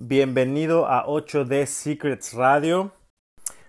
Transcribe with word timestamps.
Bienvenido 0.00 0.86
a 0.86 1.06
8D 1.06 1.66
Secrets 1.66 2.32
Radio. 2.32 2.92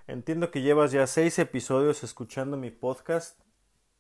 Entiendo 0.06 0.52
que 0.52 0.62
llevas 0.62 0.92
ya 0.92 1.08
seis 1.08 1.40
episodios 1.40 2.04
escuchando 2.04 2.56
mi 2.56 2.70
podcast 2.70 3.40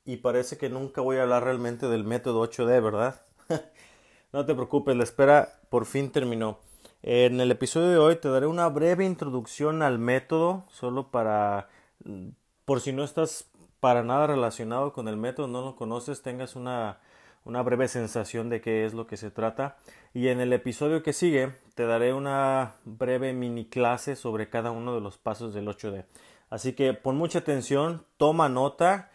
y 0.05 0.17
parece 0.17 0.59
que 0.59 0.69
nunca 0.69 1.01
voy 1.01 1.17
a 1.17 1.23
hablar 1.23 1.45
realmente 1.45 1.87
del 1.87 2.03
método 2.03 2.47
8D, 2.47 2.83
¿verdad? 2.83 3.19
no 4.31 4.45
te 4.45 4.53
preocupes, 4.53 4.95
la 4.95 5.05
espera 5.05 5.59
por 5.71 5.87
fin 5.87 6.11
terminó. 6.11 6.59
En 7.01 7.41
el 7.41 7.49
episodio 7.49 7.89
de 7.89 7.97
hoy 7.97 8.15
te 8.17 8.29
daré 8.29 8.45
una 8.45 8.69
breve 8.69 9.05
introducción 9.05 9.81
al 9.81 9.97
método, 9.97 10.65
solo 10.69 11.09
para, 11.09 11.69
por 12.63 12.79
si 12.79 12.93
no 12.93 13.03
estás 13.03 13.49
para 13.79 14.03
nada 14.03 14.27
relacionado 14.27 14.93
con 14.93 15.07
el 15.07 15.17
método, 15.17 15.47
no 15.47 15.63
lo 15.63 15.75
conoces, 15.75 16.21
tengas 16.21 16.55
una 16.55 16.99
una 17.45 17.61
breve 17.61 17.87
sensación 17.87 18.49
de 18.49 18.61
qué 18.61 18.85
es 18.85 18.93
lo 18.93 19.07
que 19.07 19.17
se 19.17 19.31
trata. 19.31 19.77
Y 20.13 20.27
en 20.27 20.39
el 20.39 20.53
episodio 20.53 21.03
que 21.03 21.13
sigue 21.13 21.55
te 21.75 21.85
daré 21.85 22.13
una 22.13 22.75
breve 22.85 23.33
mini 23.33 23.65
clase 23.65 24.15
sobre 24.15 24.49
cada 24.49 24.71
uno 24.71 24.93
de 24.93 25.01
los 25.01 25.17
pasos 25.17 25.53
del 25.53 25.67
8D. 25.67 26.05
Así 26.49 26.73
que 26.73 26.93
pon 26.93 27.15
mucha 27.15 27.39
atención, 27.39 28.05
toma 28.17 28.49
nota. 28.49 29.11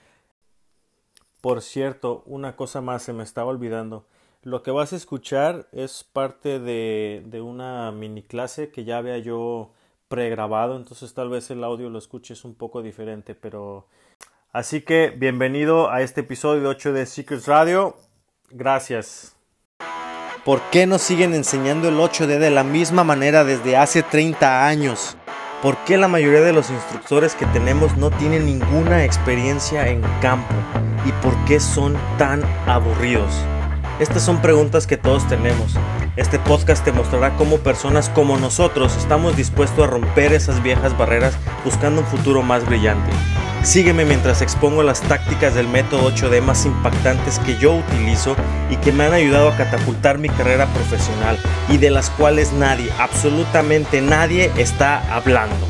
Por 1.41 1.62
cierto, 1.62 2.23
una 2.27 2.56
cosa 2.56 2.80
más 2.80 3.02
se 3.02 3.12
me 3.12 3.23
estaba 3.23 3.50
olvidando. 3.50 4.06
Lo 4.42 4.62
que 4.62 4.70
vas 4.70 4.92
a 4.92 4.97
escuchar 4.97 5.69
es 5.72 6.05
parte 6.05 6.59
de, 6.61 7.22
de 7.27 7.41
una 7.41 7.92
mini 7.92 8.22
clase 8.22 8.70
que 8.70 8.84
ya 8.84 8.98
había 8.98 9.19
yo 9.19 9.72
pregrabado, 10.09 10.77
entonces 10.77 11.12
tal 11.14 11.28
vez 11.28 11.50
el 11.50 11.64
audio 11.64 11.91
lo 11.91 11.98
escuches 11.98 12.45
un 12.45 12.55
poco 12.55 12.83
diferente, 12.83 13.34
pero... 13.34 13.86
Así 14.52 14.83
que 14.83 15.11
bienvenido 15.11 15.91
a 15.91 16.02
este 16.02 16.20
episodio 16.20 16.69
8 16.69 16.92
de 16.92 17.06
Secrets 17.06 17.48
Radio. 17.48 17.97
Gracias. 18.51 19.37
¿Por 20.45 20.61
qué 20.71 20.87
nos 20.87 21.01
siguen 21.01 21.33
enseñando 21.34 21.89
el 21.89 21.97
8D 21.97 22.39
de 22.39 22.51
la 22.51 22.65
misma 22.65 23.03
manera 23.03 23.45
desde 23.45 23.77
hace 23.77 24.03
30 24.03 24.67
años? 24.67 25.17
¿Por 25.62 25.79
qué 25.84 25.97
la 25.97 26.09
mayoría 26.09 26.43
de 26.43 26.53
los 26.53 26.69
instructores 26.69 27.34
que 27.34 27.47
tenemos 27.47 27.97
no 27.97 28.11
tienen 28.11 28.45
ninguna 28.45 29.05
experiencia 29.05 29.89
en 29.89 30.03
campo? 30.20 30.55
¿Y 31.06 31.12
por 31.25 31.34
qué 31.47 31.59
son 31.59 31.97
tan 32.19 32.42
aburridos? 32.67 33.33
Estas 33.98 34.23
son 34.23 34.42
preguntas 34.42 34.86
que 34.86 34.98
todos 34.98 35.27
tenemos. 35.29 35.77
Este 36.17 36.39
podcast 36.39 36.84
te 36.84 36.92
mostrará 36.92 37.36
cómo 37.36 37.58
personas 37.58 38.11
como 38.11 38.36
nosotros 38.36 38.97
estamos 38.97 39.36
dispuestos 39.36 39.84
a 39.84 39.91
romper 39.91 40.33
esas 40.34 40.62
viejas 40.62 40.97
barreras 40.98 41.34
buscando 41.64 42.03
un 42.03 42.06
futuro 42.06 42.42
más 42.42 42.67
brillante. 42.67 43.11
Sígueme 43.65 44.05
mientras 44.05 44.43
expongo 44.43 44.83
las 44.83 45.01
tácticas 45.01 45.55
del 45.55 45.67
método 45.69 46.12
8D 46.12 46.43
más 46.43 46.67
impactantes 46.67 47.39
que 47.39 47.57
yo 47.57 47.73
utilizo 47.73 48.37
y 48.69 48.77
que 48.77 48.93
me 48.93 49.05
han 49.05 49.15
ayudado 49.15 49.48
a 49.48 49.57
catapultar 49.57 50.19
mi 50.19 50.29
carrera 50.29 50.67
profesional 50.67 51.39
y 51.70 51.79
de 51.79 51.91
las 51.91 52.11
cuales 52.11 52.53
nadie, 52.53 52.92
absolutamente 52.98 54.03
nadie 54.03 54.53
está 54.59 55.03
hablando. 55.15 55.67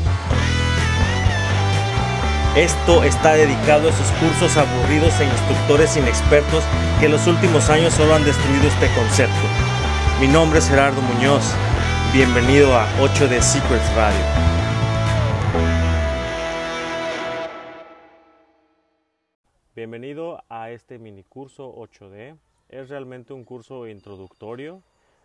Esto 2.57 3.05
está 3.05 3.33
dedicado 3.35 3.87
a 3.87 3.91
esos 3.91 4.11
cursos 4.19 4.57
aburridos 4.57 5.17
e 5.21 5.25
instructores 5.25 5.95
inexpertos 5.95 6.65
que 6.99 7.05
en 7.05 7.13
los 7.13 7.25
últimos 7.27 7.69
años 7.69 7.93
solo 7.93 8.13
han 8.13 8.25
destruido 8.25 8.67
este 8.67 8.89
concepto. 8.93 9.47
Mi 10.19 10.27
nombre 10.27 10.59
es 10.59 10.67
Gerardo 10.67 11.01
Muñoz. 11.01 11.45
Bienvenido 12.11 12.77
a 12.77 12.87
8D 12.99 13.41
Secrets 13.41 13.95
Radio. 13.95 14.54
Bienvenido 19.85 20.43
a 20.49 20.71
este 20.71 20.97
mini 20.97 21.21
curso 21.21 21.71
8D. 21.75 22.35
Es 22.69 22.89
realmente 22.89 23.33
un 23.33 23.43
curso 23.43 23.87
introductorio. 23.87 24.81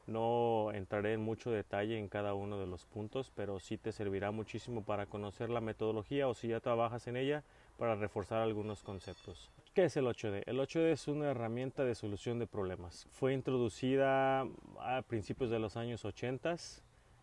No 0.06 0.70
entraré 0.75 1.14
en 1.14 1.22
mucho 1.22 1.50
detalle 1.50 1.98
en 1.98 2.08
cada 2.08 2.34
uno 2.34 2.61
de 2.61 2.67
los 2.67 2.84
puntos, 2.84 3.33
pero 3.34 3.58
sí 3.58 3.78
te 3.78 3.91
servirá 3.91 4.33
muchísimo 4.33 4.84
para 4.84 5.06
conocer 5.06 5.48
la 5.48 5.62
metodología 5.62 6.28
o 6.28 6.34
si 6.34 6.48
ya 6.48 6.61
trabajas 6.61 7.06
en 7.06 7.17
ella 7.17 7.42
para 7.78 7.94
reforzar 7.94 8.42
algunos 8.42 8.83
conceptos. 8.83 9.50
¿Qué 9.72 9.85
es 9.85 9.96
el 9.96 10.05
8D? 10.05 10.42
El 10.45 10.58
8D 10.58 10.92
es 10.92 11.08
una 11.08 11.30
herramienta 11.30 11.83
de 11.83 11.95
solución 11.95 12.39
de 12.39 12.46
problemas. 12.46 13.06
Fue 13.12 13.33
introducida 13.33 14.42
a 14.79 15.02
principios 15.08 15.48
de 15.48 15.58
los 15.58 15.79
años 15.79 16.05
80 16.05 16.56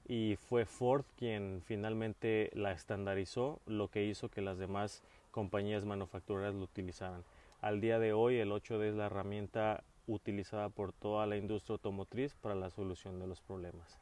y 0.07 0.37
fue 0.37 0.65
Ford 0.65 1.05
quien 1.19 1.61
finalmente 1.63 2.49
la 2.55 2.71
estandarizó, 2.71 3.59
lo 3.67 3.89
que 3.89 4.05
hizo 4.05 4.27
que 4.29 4.41
las 4.41 4.57
demás 4.57 5.03
compañías 5.37 5.85
manufactureras 5.85 6.55
lo 6.55 6.63
utilizaran. 6.63 7.23
Al 7.61 7.79
día 7.79 7.99
de 7.99 8.11
hoy 8.11 8.39
el 8.39 8.49
8D 8.49 8.89
es 8.89 8.95
la 8.95 9.05
herramienta 9.05 9.83
utilizada 10.07 10.69
por 10.69 10.93
toda 10.93 11.27
la 11.27 11.37
industria 11.37 11.73
automotriz 11.73 12.33
para 12.33 12.55
la 12.55 12.71
solución 12.71 13.19
de 13.19 13.27
los 13.27 13.39
problemas. 13.39 13.99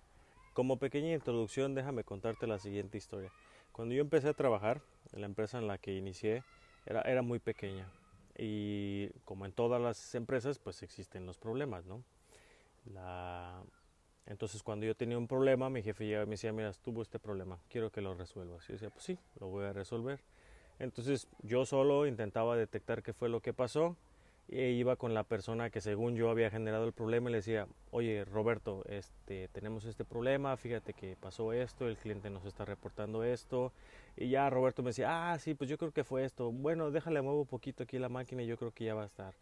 Como 0.54 0.80
pequeña 0.80 1.14
introducción 1.14 1.76
déjame 1.76 2.06
contarte 2.06 2.48
la 2.48 2.58
siguiente 2.58 2.98
historia. 2.98 3.34
Cuando 3.74 3.94
yo 3.94 4.00
empecé 4.00 4.30
a 4.30 4.34
trabajar 4.34 4.80
la 5.12 5.26
empresa 5.26 5.58
en 5.58 5.68
la 5.68 5.78
que 5.78 5.98
inicié 5.98 6.42
era, 6.86 7.02
era 7.02 7.22
muy 7.22 7.40
pequeña 7.40 7.86
y 8.38 9.10
como 9.26 9.46
en 9.46 9.52
todas 9.52 9.82
las 9.82 10.16
empresas 10.16 10.58
pues 10.58 10.84
existen 10.84 11.26
los 11.26 11.38
problemas, 11.38 11.86
¿no? 11.86 12.02
La... 12.94 13.62
Entonces 14.26 14.64
cuando 14.64 14.86
yo 14.86 14.96
tenía 14.96 15.18
un 15.18 15.28
problema 15.28 15.70
mi 15.70 15.84
jefe 15.84 16.06
llegaba 16.06 16.24
y 16.24 16.28
me 16.28 16.36
decía, 16.36 16.54
mira, 16.54 16.72
tuvo 16.72 17.02
este 17.02 17.20
problema, 17.20 17.60
quiero 17.68 17.92
que 17.92 18.00
lo 18.00 18.14
resuelvas. 18.16 18.64
Y 18.64 18.68
yo 18.70 18.74
decía, 18.76 18.90
pues 18.90 19.04
sí, 19.04 19.20
lo 19.38 19.48
voy 19.48 19.66
a 19.66 19.74
resolver. 19.74 20.22
Entonces 20.80 21.28
yo 21.42 21.66
solo 21.66 22.06
intentaba 22.06 22.58
detectar 22.58 23.04
qué 23.04 23.14
fue 23.14 23.30
lo 23.30 23.42
que 23.42 23.54
pasó 23.54 23.96
e 24.48 24.72
iba 24.72 24.96
con 24.96 25.14
la 25.14 25.24
persona 25.24 25.70
que 25.70 25.82
según 25.82 26.16
yo 26.16 26.30
había 26.30 26.52
generado 26.52 26.86
el 26.86 26.94
problema 26.94 27.30
y 27.30 27.32
le 27.32 27.38
decía, 27.38 27.68
oye 27.92 28.26
Roberto, 28.26 28.84
este, 28.88 29.48
tenemos 29.48 29.86
este 29.86 30.06
problema, 30.06 30.56
fíjate 30.56 30.94
que 30.94 31.16
pasó 31.16 31.52
esto, 31.52 31.88
el 31.88 31.98
cliente 31.98 32.30
nos 32.30 32.46
está 32.46 32.64
reportando 32.64 33.24
esto. 33.24 33.72
Y 34.16 34.30
ya 34.30 34.50
Roberto 34.50 34.84
me 34.84 34.90
decía, 34.90 35.34
ah, 35.34 35.40
sí, 35.40 35.56
pues 35.56 35.70
yo 35.70 35.78
creo 35.78 35.92
que 35.92 36.04
fue 36.04 36.26
esto. 36.26 36.52
Bueno, 36.52 36.92
déjale, 36.92 37.22
muevo 37.22 37.42
un 37.42 37.48
poquito 37.48 37.84
aquí 37.84 37.98
la 37.98 38.10
máquina 38.10 38.44
y 38.44 38.48
yo 38.48 38.58
creo 38.58 38.72
que 38.72 38.86
ya 38.86 38.94
va 38.94 39.04
a 39.04 39.08
estar. 39.08 39.34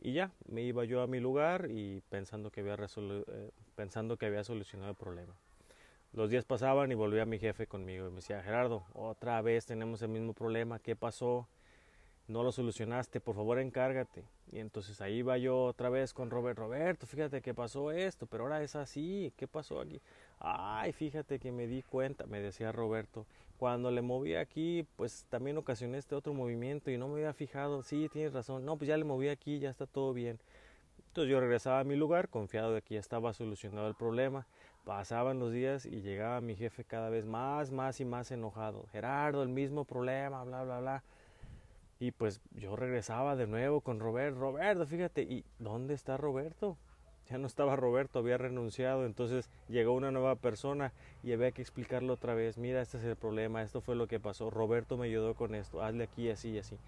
Y 0.00 0.12
ya, 0.12 0.32
me 0.48 0.62
iba 0.62 0.84
yo 0.84 1.02
a 1.02 1.06
mi 1.06 1.20
lugar 1.20 1.68
y 1.70 2.00
pensando 2.08 2.50
que 2.50 2.60
había, 2.60 2.76
eh, 2.76 3.50
pensando 3.76 4.16
que 4.16 4.26
había 4.26 4.44
solucionado 4.44 4.90
el 4.90 4.96
problema. 4.96 5.34
Los 6.14 6.28
días 6.28 6.44
pasaban 6.44 6.92
y 6.92 6.94
volvía 6.94 7.24
mi 7.24 7.38
jefe 7.38 7.66
conmigo 7.66 8.06
y 8.06 8.10
me 8.10 8.16
decía, 8.16 8.42
Gerardo, 8.42 8.84
otra 8.92 9.40
vez 9.40 9.64
tenemos 9.64 10.02
el 10.02 10.10
mismo 10.10 10.34
problema, 10.34 10.78
¿qué 10.78 10.94
pasó? 10.94 11.48
No 12.28 12.42
lo 12.42 12.52
solucionaste, 12.52 13.18
por 13.18 13.34
favor 13.34 13.58
encárgate. 13.58 14.24
Y 14.50 14.58
entonces 14.58 15.00
ahí 15.00 15.20
iba 15.20 15.38
yo 15.38 15.64
otra 15.64 15.88
vez 15.88 16.12
con 16.12 16.28
Robert, 16.28 16.58
Roberto, 16.58 17.06
fíjate 17.06 17.40
que 17.40 17.54
pasó 17.54 17.90
esto, 17.92 18.26
pero 18.26 18.44
ahora 18.44 18.62
es 18.62 18.76
así, 18.76 19.32
¿qué 19.38 19.48
pasó 19.48 19.80
aquí? 19.80 20.02
Ay, 20.38 20.92
fíjate 20.92 21.38
que 21.38 21.50
me 21.50 21.66
di 21.66 21.82
cuenta, 21.82 22.26
me 22.26 22.40
decía 22.40 22.72
Roberto, 22.72 23.24
cuando 23.56 23.90
le 23.90 24.02
moví 24.02 24.34
aquí, 24.34 24.86
pues 24.96 25.24
también 25.30 25.56
ocasioné 25.56 25.96
este 25.96 26.14
otro 26.14 26.34
movimiento 26.34 26.90
y 26.90 26.98
no 26.98 27.08
me 27.08 27.14
había 27.14 27.32
fijado, 27.32 27.82
sí, 27.82 28.10
tienes 28.12 28.34
razón, 28.34 28.66
no, 28.66 28.76
pues 28.76 28.88
ya 28.88 28.98
le 28.98 29.04
moví 29.04 29.28
aquí, 29.28 29.60
ya 29.60 29.70
está 29.70 29.86
todo 29.86 30.12
bien. 30.12 30.38
Entonces 31.12 31.30
yo 31.30 31.40
regresaba 31.40 31.80
a 31.80 31.84
mi 31.84 31.94
lugar, 31.94 32.30
confiado 32.30 32.72
de 32.72 32.80
que 32.80 32.94
ya 32.94 33.00
estaba 33.00 33.34
solucionado 33.34 33.86
el 33.86 33.94
problema. 33.94 34.46
Pasaban 34.86 35.38
los 35.40 35.52
días 35.52 35.84
y 35.84 36.00
llegaba 36.00 36.40
mi 36.40 36.56
jefe 36.56 36.84
cada 36.84 37.10
vez 37.10 37.26
más, 37.26 37.70
más 37.70 38.00
y 38.00 38.06
más 38.06 38.30
enojado. 38.30 38.86
Gerardo, 38.92 39.42
el 39.42 39.50
mismo 39.50 39.84
problema, 39.84 40.42
bla, 40.42 40.64
bla, 40.64 40.80
bla. 40.80 41.02
Y 42.00 42.12
pues 42.12 42.40
yo 42.52 42.76
regresaba 42.76 43.36
de 43.36 43.46
nuevo 43.46 43.82
con 43.82 44.00
Roberto. 44.00 44.40
Roberto, 44.40 44.86
fíjate, 44.86 45.20
¿y 45.20 45.44
dónde 45.58 45.92
está 45.92 46.16
Roberto? 46.16 46.78
Ya 47.28 47.36
no 47.36 47.46
estaba 47.46 47.76
Roberto, 47.76 48.20
había 48.20 48.38
renunciado. 48.38 49.04
Entonces 49.04 49.50
llegó 49.68 49.92
una 49.92 50.12
nueva 50.12 50.36
persona 50.36 50.94
y 51.22 51.32
había 51.34 51.52
que 51.52 51.60
explicarlo 51.60 52.14
otra 52.14 52.32
vez. 52.32 52.56
Mira, 52.56 52.80
este 52.80 52.96
es 52.96 53.04
el 53.04 53.16
problema, 53.16 53.62
esto 53.62 53.82
fue 53.82 53.96
lo 53.96 54.08
que 54.08 54.18
pasó. 54.18 54.48
Roberto 54.48 54.96
me 54.96 55.08
ayudó 55.08 55.34
con 55.34 55.54
esto, 55.54 55.82
hazle 55.82 56.04
aquí, 56.04 56.30
así 56.30 56.52
y 56.52 56.58
así. 56.60 56.78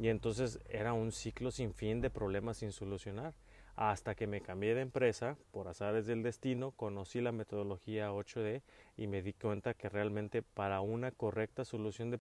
Y 0.00 0.08
entonces 0.08 0.58
era 0.70 0.92
un 0.92 1.12
ciclo 1.12 1.52
sin 1.52 1.72
fin 1.72 2.00
de 2.00 2.10
problemas 2.10 2.56
sin 2.56 2.72
solucionar 2.72 3.32
hasta 3.80 4.14
que 4.14 4.26
me 4.26 4.42
cambié 4.42 4.74
de 4.74 4.82
empresa, 4.82 5.38
por 5.52 5.66
azares 5.66 6.06
del 6.06 6.22
destino, 6.22 6.72
conocí 6.72 7.22
la 7.22 7.32
metodología 7.32 8.12
8D 8.12 8.60
y 8.98 9.06
me 9.06 9.22
di 9.22 9.32
cuenta 9.32 9.72
que 9.72 9.88
realmente 9.88 10.42
para 10.42 10.82
una 10.82 11.12
correcta 11.12 11.64
solución 11.64 12.10
de 12.10 12.20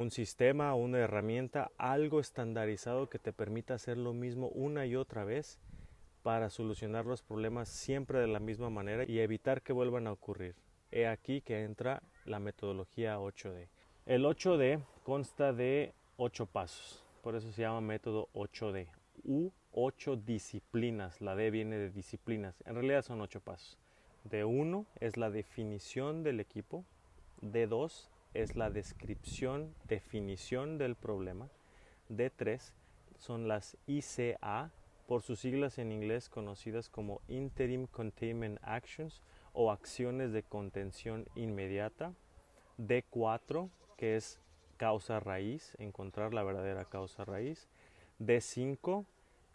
un 0.00 0.10
sistema, 0.10 0.74
una 0.74 0.98
herramienta, 0.98 1.70
algo 1.78 2.18
estandarizado 2.18 3.08
que 3.08 3.20
te 3.20 3.32
permita 3.32 3.74
hacer 3.74 3.96
lo 3.96 4.14
mismo 4.14 4.48
una 4.48 4.84
y 4.84 4.96
otra 4.96 5.22
vez 5.22 5.60
para 6.24 6.50
solucionar 6.50 7.06
los 7.06 7.22
problemas 7.22 7.68
siempre 7.68 8.18
de 8.18 8.26
la 8.26 8.40
misma 8.40 8.68
manera 8.68 9.04
y 9.06 9.20
evitar 9.20 9.62
que 9.62 9.72
vuelvan 9.72 10.08
a 10.08 10.12
ocurrir. 10.12 10.56
He 10.90 11.06
aquí 11.06 11.40
que 11.40 11.62
entra 11.62 12.02
la 12.24 12.40
metodología 12.40 13.16
8D. 13.16 13.68
El 14.06 14.24
8D 14.24 14.84
consta 15.04 15.52
de 15.52 15.94
8 16.16 16.46
pasos, 16.46 17.06
por 17.22 17.36
eso 17.36 17.52
se 17.52 17.62
llama 17.62 17.80
método 17.80 18.28
8D. 18.34 18.88
U 19.22 19.52
ocho 19.72 20.16
disciplinas. 20.16 21.20
La 21.20 21.34
D 21.34 21.50
viene 21.50 21.76
de 21.76 21.90
disciplinas. 21.90 22.62
En 22.66 22.74
realidad 22.74 23.02
son 23.02 23.20
ocho 23.20 23.40
pasos. 23.40 23.78
De 24.24 24.44
uno 24.44 24.86
es 25.00 25.16
la 25.16 25.30
definición 25.30 26.22
del 26.22 26.40
equipo. 26.40 26.84
De 27.40 27.66
dos 27.66 28.10
es 28.34 28.56
la 28.56 28.70
descripción, 28.70 29.74
definición 29.88 30.78
del 30.78 30.94
problema. 30.94 31.48
De 32.08 32.30
tres 32.30 32.74
son 33.18 33.48
las 33.48 33.76
ICA, 33.86 34.70
por 35.06 35.22
sus 35.22 35.40
siglas 35.40 35.78
en 35.78 35.92
inglés 35.92 36.28
conocidas 36.28 36.88
como 36.88 37.20
Interim 37.28 37.86
Containment 37.86 38.58
Actions 38.62 39.20
o 39.52 39.70
acciones 39.70 40.32
de 40.32 40.42
contención 40.42 41.26
inmediata. 41.34 42.14
D4, 42.78 43.68
que 43.96 44.16
es 44.16 44.40
causa 44.76 45.20
raíz, 45.20 45.74
encontrar 45.78 46.32
la 46.32 46.42
verdadera 46.42 46.84
causa 46.84 47.24
raíz. 47.24 47.68
D5, 48.20 49.04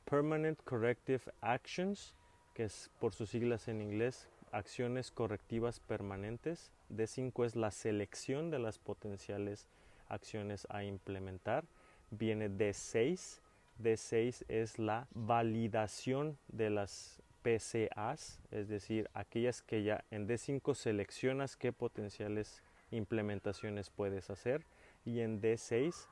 Permanent 0.09 0.57
Corrective 0.63 1.21
Actions, 1.41 2.15
que 2.53 2.63
es 2.63 2.89
por 2.99 3.13
sus 3.13 3.29
siglas 3.29 3.67
en 3.67 3.81
inglés, 3.81 4.29
acciones 4.53 5.11
correctivas 5.11 5.81
permanentes. 5.81 6.71
D5 6.89 7.45
es 7.45 7.55
la 7.57 7.71
selección 7.71 8.49
de 8.49 8.59
las 8.59 8.79
potenciales 8.79 9.67
acciones 10.07 10.65
a 10.69 10.85
implementar. 10.85 11.65
Viene 12.09 12.49
D6. 12.49 13.41
D6 13.83 14.45
es 14.47 14.79
la 14.79 15.07
validación 15.13 16.37
de 16.47 16.69
las 16.69 17.21
PCAs, 17.43 18.39
es 18.49 18.67
decir, 18.69 19.09
aquellas 19.13 19.61
que 19.61 19.83
ya 19.83 20.03
en 20.09 20.27
D5 20.27 20.73
seleccionas 20.73 21.55
qué 21.55 21.71
potenciales 21.73 22.63
implementaciones 22.91 23.89
puedes 23.89 24.29
hacer 24.29 24.65
y 25.05 25.19
en 25.19 25.41
D6 25.41 26.07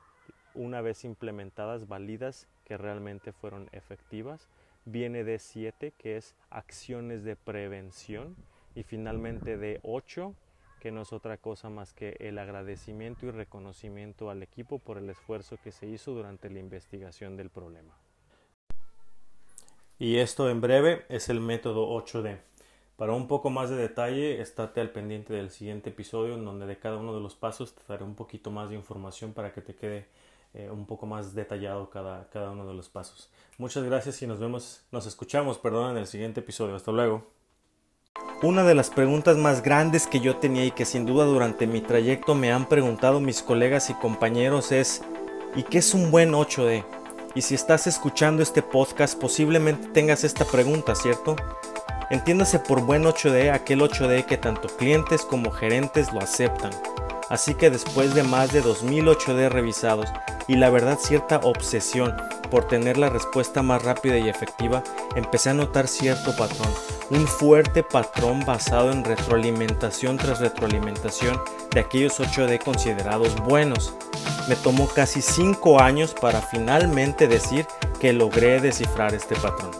una 0.54 0.80
vez 0.80 1.04
implementadas 1.04 1.88
validas 1.88 2.46
que 2.66 2.76
realmente 2.76 3.32
fueron 3.32 3.68
efectivas. 3.72 4.48
Viene 4.84 5.24
D7 5.24 5.92
que 5.96 6.16
es 6.16 6.34
acciones 6.50 7.22
de 7.24 7.36
prevención 7.36 8.36
y 8.74 8.82
finalmente 8.82 9.58
D8 9.58 10.34
que 10.80 10.90
no 10.90 11.02
es 11.02 11.12
otra 11.12 11.36
cosa 11.38 11.70
más 11.70 11.92
que 11.92 12.16
el 12.20 12.38
agradecimiento 12.38 13.26
y 13.26 13.30
reconocimiento 13.30 14.30
al 14.30 14.42
equipo 14.42 14.78
por 14.78 14.98
el 14.98 15.08
esfuerzo 15.08 15.58
que 15.62 15.72
se 15.72 15.86
hizo 15.86 16.12
durante 16.12 16.50
la 16.50 16.58
investigación 16.58 17.36
del 17.36 17.50
problema. 17.50 17.94
Y 19.98 20.18
esto 20.18 20.50
en 20.50 20.60
breve 20.60 21.06
es 21.08 21.28
el 21.28 21.40
método 21.40 21.88
8D. 21.88 22.38
Para 22.96 23.12
un 23.12 23.28
poco 23.28 23.50
más 23.50 23.70
de 23.70 23.76
detalle, 23.76 24.40
estate 24.40 24.80
al 24.80 24.90
pendiente 24.90 25.32
del 25.32 25.50
siguiente 25.50 25.90
episodio 25.90 26.34
en 26.34 26.44
donde 26.44 26.66
de 26.66 26.78
cada 26.78 26.96
uno 26.96 27.14
de 27.14 27.20
los 27.20 27.34
pasos 27.34 27.74
te 27.74 27.82
daré 27.88 28.04
un 28.04 28.14
poquito 28.14 28.50
más 28.50 28.70
de 28.70 28.76
información 28.76 29.32
para 29.32 29.52
que 29.52 29.62
te 29.62 29.74
quede 29.74 30.06
eh, 30.56 30.70
un 30.70 30.86
poco 30.86 31.04
más 31.04 31.34
detallado 31.34 31.90
cada, 31.90 32.30
cada 32.30 32.50
uno 32.50 32.66
de 32.66 32.72
los 32.72 32.88
pasos. 32.88 33.30
Muchas 33.58 33.84
gracias 33.84 34.22
y 34.22 34.26
nos 34.26 34.38
vemos, 34.38 34.80
nos 34.90 35.06
escuchamos, 35.06 35.58
perdón, 35.58 35.90
en 35.90 35.98
el 35.98 36.06
siguiente 36.06 36.40
episodio. 36.40 36.74
Hasta 36.74 36.92
luego. 36.92 37.26
Una 38.42 38.64
de 38.64 38.74
las 38.74 38.88
preguntas 38.88 39.36
más 39.36 39.62
grandes 39.62 40.06
que 40.06 40.20
yo 40.20 40.36
tenía 40.36 40.64
y 40.64 40.70
que 40.70 40.86
sin 40.86 41.04
duda 41.04 41.26
durante 41.26 41.66
mi 41.66 41.82
trayecto 41.82 42.34
me 42.34 42.52
han 42.52 42.70
preguntado 42.70 43.20
mis 43.20 43.42
colegas 43.42 43.90
y 43.90 43.94
compañeros 43.94 44.72
es 44.72 45.02
¿y 45.54 45.62
qué 45.62 45.78
es 45.78 45.92
un 45.92 46.10
buen 46.10 46.32
8D? 46.32 46.84
Y 47.34 47.42
si 47.42 47.54
estás 47.54 47.86
escuchando 47.86 48.42
este 48.42 48.62
podcast 48.62 49.20
posiblemente 49.20 49.88
tengas 49.88 50.24
esta 50.24 50.46
pregunta, 50.46 50.94
¿cierto? 50.94 51.36
Entiéndase 52.08 52.60
por 52.60 52.80
buen 52.80 53.04
8D 53.04 53.52
aquel 53.52 53.82
8D 53.82 54.24
que 54.24 54.38
tanto 54.38 54.68
clientes 54.68 55.20
como 55.20 55.50
gerentes 55.50 56.14
lo 56.14 56.20
aceptan. 56.20 56.70
Así 57.28 57.54
que 57.54 57.70
después 57.70 58.14
de 58.14 58.22
más 58.22 58.52
de 58.52 58.60
2000 58.60 59.06
8D 59.06 59.48
revisados 59.48 60.08
y 60.48 60.56
la 60.56 60.70
verdad 60.70 60.98
cierta 61.00 61.40
obsesión 61.42 62.14
por 62.50 62.68
tener 62.68 62.96
la 62.96 63.10
respuesta 63.10 63.62
más 63.62 63.82
rápida 63.82 64.18
y 64.18 64.28
efectiva, 64.28 64.82
empecé 65.16 65.50
a 65.50 65.54
notar 65.54 65.88
cierto 65.88 66.36
patrón 66.36 66.68
un 67.10 67.26
fuerte 67.26 67.82
patrón 67.82 68.44
basado 68.44 68.90
en 68.90 69.04
retroalimentación 69.04 70.16
tras 70.16 70.40
retroalimentación 70.40 71.40
de 71.72 71.80
aquellos 71.80 72.18
8D 72.18 72.62
considerados 72.62 73.36
buenos. 73.44 73.94
Me 74.48 74.56
tomó 74.56 74.88
casi 74.88 75.22
5 75.22 75.80
años 75.80 76.14
para 76.14 76.40
finalmente 76.40 77.28
decir 77.28 77.66
que 78.00 78.12
logré 78.12 78.60
descifrar 78.60 79.14
este 79.14 79.36
patrón. 79.36 79.70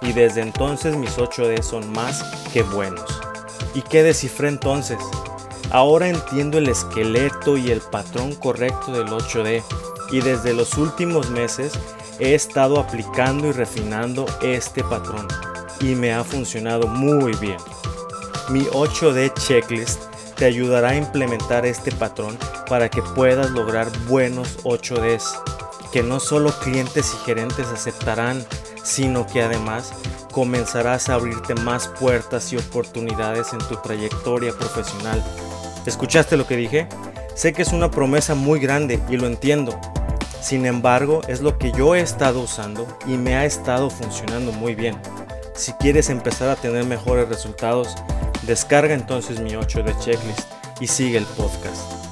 Y 0.00 0.12
desde 0.12 0.42
entonces 0.42 0.96
mis 0.96 1.16
8D 1.16 1.62
son 1.62 1.90
más 1.92 2.22
que 2.52 2.62
buenos. 2.62 3.20
¿Y 3.74 3.82
qué 3.82 4.02
descifré 4.02 4.48
entonces? 4.48 4.98
Ahora 5.70 6.08
entiendo 6.08 6.58
el 6.58 6.68
esqueleto 6.68 7.56
y 7.56 7.70
el 7.70 7.80
patrón 7.80 8.34
correcto 8.34 8.92
del 8.92 9.08
8D 9.08 9.62
y 10.10 10.20
desde 10.20 10.52
los 10.52 10.76
últimos 10.78 11.30
meses 11.30 11.72
he 12.18 12.34
estado 12.34 12.78
aplicando 12.78 13.48
y 13.48 13.52
refinando 13.52 14.26
este 14.42 14.84
patrón 14.84 15.26
y 15.80 15.94
me 15.94 16.12
ha 16.12 16.22
funcionado 16.22 16.86
muy 16.86 17.34
bien. 17.36 17.58
Mi 18.50 18.60
8D 18.64 19.32
checklist 19.34 20.02
te 20.36 20.44
ayudará 20.44 20.90
a 20.90 20.96
implementar 20.96 21.66
este 21.66 21.90
patrón 21.92 22.36
para 22.68 22.88
que 22.88 23.02
puedas 23.02 23.50
lograr 23.50 23.90
buenos 24.06 24.58
8Ds 24.64 25.24
que 25.94 26.02
no 26.02 26.18
solo 26.18 26.50
clientes 26.58 27.14
y 27.14 27.24
gerentes 27.24 27.68
aceptarán, 27.68 28.44
sino 28.82 29.28
que 29.28 29.42
además 29.42 29.92
comenzarás 30.32 31.08
a 31.08 31.14
abrirte 31.14 31.54
más 31.54 31.86
puertas 31.86 32.52
y 32.52 32.56
oportunidades 32.56 33.52
en 33.52 33.60
tu 33.60 33.76
trayectoria 33.76 34.52
profesional. 34.52 35.22
¿Escuchaste 35.86 36.36
lo 36.36 36.46
que 36.46 36.56
dije? 36.56 36.86
Sé 37.34 37.52
que 37.52 37.62
es 37.62 37.72
una 37.72 37.90
promesa 37.90 38.34
muy 38.34 38.60
grande 38.60 39.00
y 39.08 39.16
lo 39.16 39.26
entiendo. 39.26 39.78
Sin 40.40 40.66
embargo, 40.66 41.20
es 41.26 41.40
lo 41.40 41.58
que 41.58 41.72
yo 41.72 41.94
he 41.94 42.00
estado 42.00 42.40
usando 42.40 42.86
y 43.06 43.16
me 43.16 43.34
ha 43.34 43.44
estado 43.44 43.90
funcionando 43.90 44.52
muy 44.52 44.74
bien. 44.74 44.96
Si 45.54 45.72
quieres 45.74 46.10
empezar 46.10 46.48
a 46.48 46.56
tener 46.56 46.84
mejores 46.84 47.28
resultados, 47.28 47.96
descarga 48.42 48.94
entonces 48.94 49.40
mi 49.40 49.56
8 49.56 49.82
de 49.82 49.98
checklist 49.98 50.48
y 50.80 50.86
sigue 50.86 51.18
el 51.18 51.24
podcast. 51.24 52.03